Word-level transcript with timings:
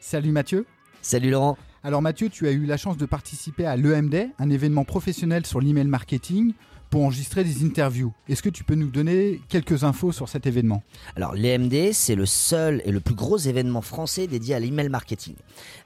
Salut 0.00 0.32
Mathieu. 0.32 0.64
Salut 1.02 1.30
Laurent. 1.30 1.58
Alors 1.84 2.00
Mathieu, 2.00 2.30
tu 2.30 2.48
as 2.48 2.52
eu 2.52 2.64
la 2.64 2.78
chance 2.78 2.96
de 2.96 3.04
participer 3.04 3.66
à 3.66 3.76
l'EMD, 3.76 4.30
un 4.38 4.48
événement 4.48 4.84
professionnel 4.84 5.44
sur 5.44 5.60
l'email 5.60 5.86
marketing 5.86 6.54
pour 6.88 7.04
enregistrer 7.04 7.44
des 7.44 7.64
interviews. 7.64 8.12
Est-ce 8.26 8.42
que 8.42 8.48
tu 8.48 8.64
peux 8.64 8.74
nous 8.74 8.88
donner 8.88 9.42
quelques 9.50 9.84
infos 9.84 10.10
sur 10.10 10.30
cet 10.30 10.46
événement? 10.46 10.82
Alors 11.16 11.34
l'EMD, 11.34 11.92
c'est 11.92 12.14
le 12.14 12.24
seul 12.24 12.80
et 12.86 12.92
le 12.92 13.00
plus 13.00 13.14
gros 13.14 13.36
événement 13.36 13.82
français 13.82 14.26
dédié 14.26 14.54
à 14.54 14.58
l'email 14.58 14.88
marketing. 14.88 15.34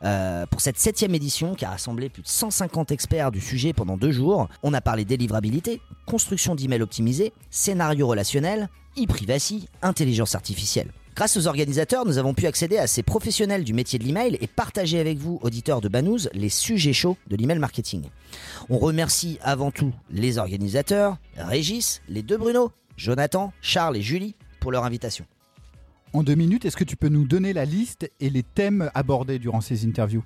Euh, 0.04 0.46
pour 0.46 0.60
cette 0.60 0.78
septième 0.78 1.14
édition, 1.16 1.56
qui 1.56 1.64
a 1.64 1.70
rassemblé 1.70 2.08
plus 2.08 2.22
de 2.22 2.28
150 2.28 2.92
experts 2.92 3.32
du 3.32 3.40
sujet 3.40 3.72
pendant 3.72 3.96
deux 3.96 4.12
jours, 4.12 4.48
on 4.62 4.72
a 4.74 4.80
parlé 4.80 5.04
délivrabilité, 5.04 5.80
construction 6.06 6.54
d'email 6.54 6.82
optimisé, 6.82 7.32
scénario 7.50 8.06
relationnel, 8.06 8.68
e-privacy, 8.96 9.68
intelligence 9.82 10.36
artificielle. 10.36 10.92
Grâce 11.14 11.36
aux 11.36 11.46
organisateurs, 11.46 12.04
nous 12.04 12.18
avons 12.18 12.35
pu 12.35 12.46
accéder 12.46 12.77
à 12.77 12.89
ces 12.89 13.04
professionnels 13.04 13.63
du 13.63 13.73
métier 13.73 14.00
de 14.00 14.04
l'email 14.04 14.36
et 14.41 14.49
partager 14.49 14.99
avec 14.99 15.18
vous, 15.18 15.39
auditeurs 15.43 15.81
de 15.81 15.87
Banous, 15.89 16.29
les 16.32 16.49
sujets 16.49 16.93
chauds 16.93 17.17
de 17.29 17.37
l'email 17.37 17.61
marketing. 17.61 18.03
On 18.68 18.79
remercie 18.79 19.39
avant 19.40 19.71
tout 19.71 19.93
les 20.11 20.39
organisateurs, 20.39 21.17
Régis, 21.37 22.03
les 22.09 22.23
deux 22.23 22.37
Bruno, 22.37 22.73
Jonathan, 22.96 23.53
Charles 23.61 23.96
et 23.96 24.03
Julie 24.03 24.35
pour 24.59 24.73
leur 24.73 24.82
invitation. 24.85 25.25
En 26.14 26.25
deux 26.25 26.35
minutes, 26.35 26.64
est-ce 26.64 26.77
que 26.77 26.82
tu 26.82 26.96
peux 26.96 27.09
nous 27.09 27.26
donner 27.26 27.53
la 27.53 27.65
liste 27.65 28.11
et 28.18 28.29
les 28.29 28.43
thèmes 28.43 28.90
abordés 28.95 29.39
durant 29.39 29.61
ces 29.61 29.87
interviews? 29.87 30.25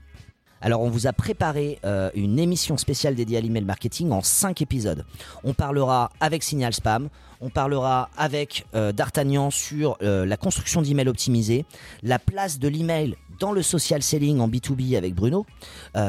Alors 0.60 0.80
on 0.80 0.90
vous 0.90 1.06
a 1.06 1.12
préparé 1.12 1.78
euh, 1.84 2.10
une 2.14 2.38
émission 2.38 2.76
spéciale 2.76 3.14
dédiée 3.14 3.38
à 3.38 3.40
l'email 3.40 3.64
marketing 3.64 4.10
en 4.10 4.22
5 4.22 4.62
épisodes. 4.62 5.04
On 5.44 5.54
parlera 5.54 6.10
avec 6.20 6.42
Signal 6.42 6.72
Spam, 6.72 7.08
on 7.40 7.50
parlera 7.50 8.10
avec 8.16 8.66
euh, 8.74 8.92
D'Artagnan 8.92 9.50
sur 9.50 9.96
euh, 10.02 10.26
la 10.26 10.36
construction 10.36 10.82
d'email 10.82 11.08
optimisé, 11.08 11.64
la 12.02 12.18
place 12.18 12.58
de 12.58 12.68
l'email 12.68 13.16
dans 13.38 13.52
le 13.52 13.62
social 13.62 14.02
selling 14.02 14.40
en 14.40 14.48
B2B 14.48 14.96
avec 14.96 15.14
Bruno. 15.14 15.46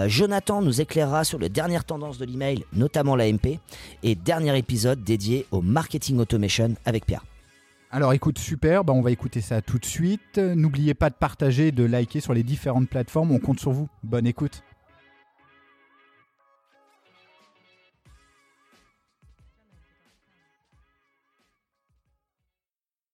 Jonathan 0.07 0.63
nous 0.63 0.81
éclairera 0.81 1.23
sur 1.23 1.37
les 1.37 1.49
dernières 1.49 1.83
tendances 1.83 2.17
de 2.17 2.25
l'email, 2.25 2.65
notamment 2.73 3.15
l'AMP. 3.15 3.59
Et 4.02 4.15
dernier 4.15 4.57
épisode 4.57 5.03
dédié 5.03 5.45
au 5.52 5.61
marketing 5.61 6.17
automation 6.17 6.73
avec 6.85 7.05
Pierre. 7.05 7.23
Alors 7.91 8.13
écoute, 8.13 8.37
super, 8.37 8.83
bah, 8.83 8.93
on 8.93 9.01
va 9.01 9.09
écouter 9.09 9.41
ça 9.41 9.63
tout 9.63 9.79
de 9.79 9.85
suite. 9.85 10.37
N'oubliez 10.37 10.93
pas 10.93 11.09
de 11.09 11.15
partager 11.15 11.71
de 11.71 11.83
liker 11.83 12.19
sur 12.19 12.35
les 12.35 12.43
différentes 12.43 12.87
plateformes, 12.87 13.31
on 13.31 13.39
compte 13.39 13.59
sur 13.59 13.71
vous. 13.71 13.89
Bonne 14.03 14.27
écoute. 14.27 14.61